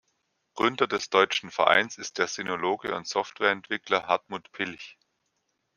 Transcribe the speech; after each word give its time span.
Gründer 0.55 0.87
des 0.87 1.11
deutschen 1.11 1.51
Vereins 1.51 1.99
ist 1.99 2.17
der 2.17 2.25
Sinologe 2.25 2.95
und 2.95 3.05
Software-Entwickler 3.07 4.07
Hartmut 4.07 4.51
Pilch. 4.51 4.97